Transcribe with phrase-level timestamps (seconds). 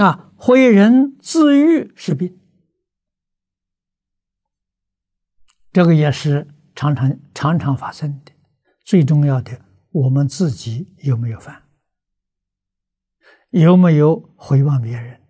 [0.00, 2.40] 啊，毁人自愈是病，
[5.70, 8.32] 这个也是常常常常发生的。
[8.82, 9.60] 最重要的，
[9.90, 11.68] 我们自己有没有犯？
[13.50, 15.20] 有没有回望别人？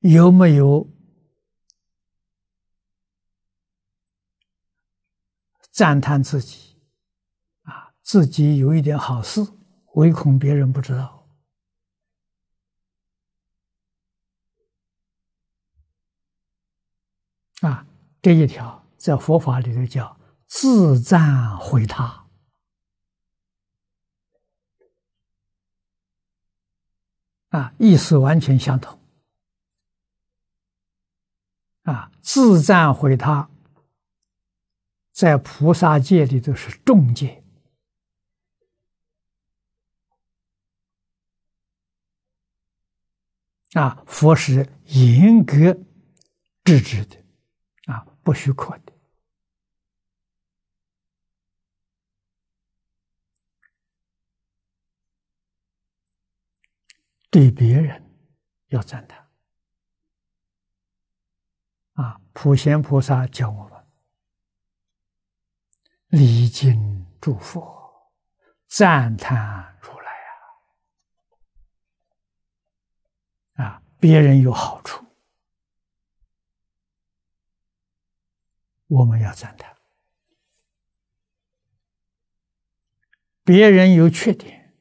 [0.00, 0.93] 有没有
[5.74, 6.80] 赞叹自己？
[7.62, 9.44] 啊，自己有一点好事，
[9.94, 11.28] 唯恐别人不知道。
[17.62, 17.84] 啊，
[18.22, 20.16] 这一条在佛法里头叫
[20.46, 22.24] 自赞毁他。
[27.48, 28.96] 啊，意思完全相同。
[31.82, 33.50] 啊，自赞毁他，
[35.14, 37.44] 在菩萨界里都是重戒
[43.74, 45.72] 啊，佛是严格
[46.64, 47.24] 制止的，
[47.86, 48.92] 啊，不许可的。
[57.30, 58.02] 对别人
[58.68, 59.28] 要赞叹。
[61.94, 63.73] 啊，普贤菩萨教我们
[66.16, 68.12] 礼敬诸佛，
[68.68, 70.12] 赞叹如来
[73.54, 73.64] 啊！
[73.64, 75.04] 啊，别人有好处，
[78.86, 79.74] 我们要赞叹；
[83.42, 84.72] 别人有缺点、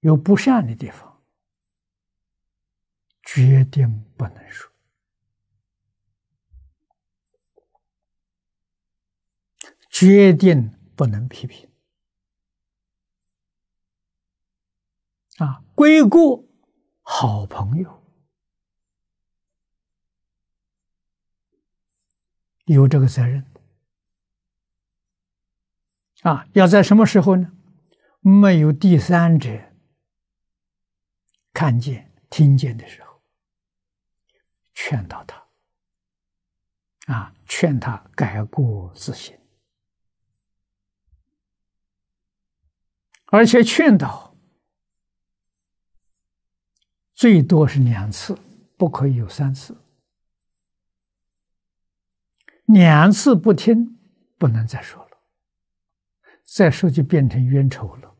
[0.00, 1.22] 有不善的地方，
[3.22, 4.70] 决定不能说。
[9.98, 11.70] 决定不能批评
[15.38, 15.64] 啊！
[15.74, 16.44] 归过
[17.00, 18.04] 好朋友
[22.66, 23.42] 有这个责任
[26.20, 26.46] 啊！
[26.52, 27.50] 要在什么时候呢？
[28.20, 29.72] 没有第三者
[31.54, 33.22] 看见、听见的时候，
[34.74, 35.46] 劝导他
[37.06, 39.34] 啊，劝他改过自新。
[43.26, 44.34] 而且劝导
[47.12, 48.38] 最多是两次，
[48.76, 49.76] 不可以有三次。
[52.66, 53.98] 两次不听，
[54.38, 55.18] 不能再说了，
[56.44, 58.14] 再说就变成冤仇了。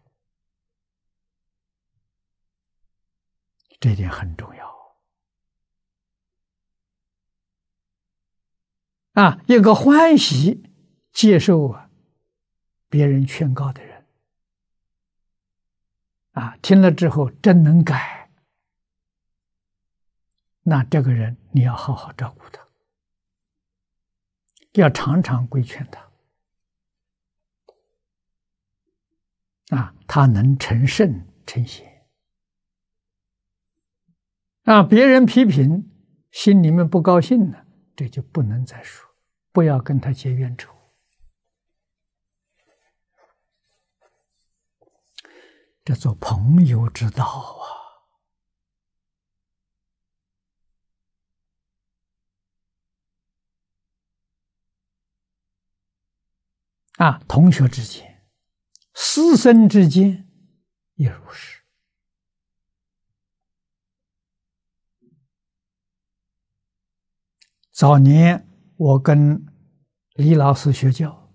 [3.78, 4.96] 这点很重要
[9.12, 9.42] 啊！
[9.46, 10.62] 一个欢喜
[11.12, 11.76] 接受
[12.88, 13.95] 别人劝告的人。
[16.36, 18.30] 啊，听了之后真能改，
[20.64, 22.60] 那这个人你要好好照顾他，
[24.72, 26.10] 要常常规劝他。
[29.74, 32.06] 啊，他能成圣成贤。
[34.64, 35.90] 啊，别人批评，
[36.30, 37.66] 心里面不高兴了，
[37.96, 39.08] 这就不能再说，
[39.52, 40.75] 不要跟他结冤仇。
[45.86, 47.24] 这做朋友之道
[56.98, 57.06] 啊！
[57.06, 58.26] 啊，同学之间、
[58.94, 60.28] 师生之间
[60.94, 61.62] 也如是。
[67.70, 69.46] 早年我跟
[70.14, 71.25] 李老师学教。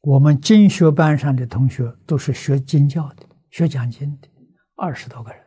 [0.00, 4.28] 我们经学班上的同学都是学经教的，学讲经的，
[4.74, 5.46] 二十多个人。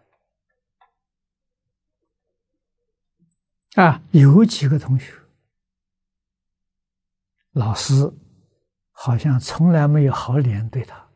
[3.75, 5.11] 啊，有几个同学，
[7.53, 7.93] 老师
[8.91, 11.09] 好像从来没有好脸对他，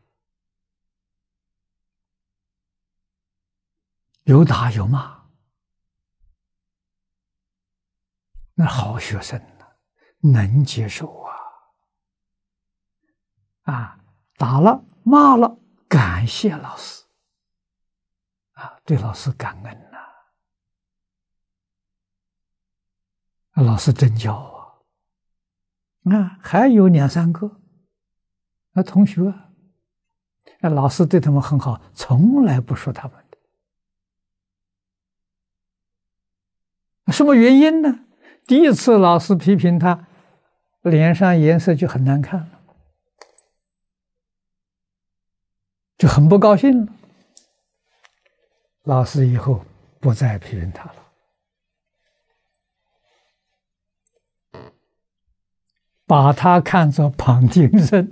[4.24, 5.16] 有打有骂。
[8.54, 9.64] 那好学生呢，
[10.18, 11.27] 能接受啊。
[13.70, 13.98] 啊，
[14.38, 17.04] 打了骂了，感谢老师，
[18.52, 19.98] 啊，对老师感恩呐，
[23.62, 27.60] 老师真教啊，啊，还有两三个，
[28.72, 29.34] 那同学，
[30.60, 33.22] 那老师对他们很好，从来不说他们
[37.04, 38.06] 的，什么原因呢？
[38.46, 40.06] 第一次老师批评他，
[40.80, 42.57] 脸上颜色就很难看了，
[45.98, 46.92] 就很不高兴了。
[48.84, 49.64] 老师以后
[50.00, 51.12] 不再批评他了，
[56.06, 58.10] 把他看作旁听生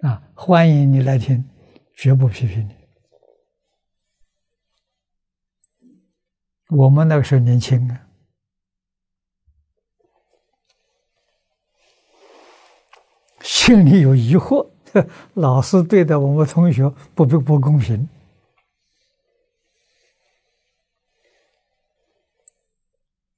[0.00, 1.48] 啊，欢迎你来听，
[1.94, 2.76] 绝不批评你。
[6.76, 8.08] 我们那个时候年轻啊，
[13.40, 14.68] 心里有疑惑，
[15.34, 18.08] 老师对待我们同学不不不公平。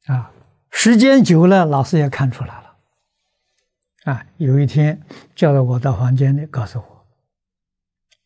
[0.06, 0.32] 啊，
[0.70, 2.76] 时间久了，老师也看出来了。
[4.04, 5.02] 啊，有一天
[5.34, 7.06] 叫到我到房间里，告诉我，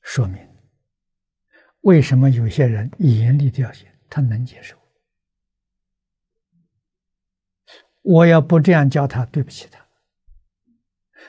[0.02, 0.38] 说明
[1.81, 4.76] 为什么有些人严厉掉线，他能接受。
[8.02, 9.85] 我要不这样教他，对不起他。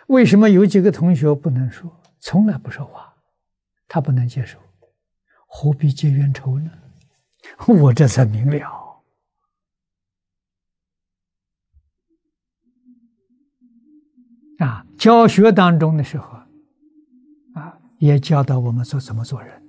[0.08, 1.90] 为什么有几个同学不能说，
[2.20, 3.14] 从来不说话，
[3.88, 4.60] 他不能接受，
[5.48, 6.72] 何必结冤仇呢？
[7.68, 9.04] 我这才明了。
[14.60, 16.38] 啊，教学当中的时候，
[17.54, 19.62] 啊，也教导我们说怎么做人。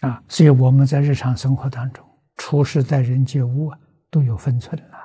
[0.00, 2.06] 啊，所以我们在日常生活当中，
[2.48, 3.78] 处事在人接物啊，
[4.08, 4.95] 都有分寸了。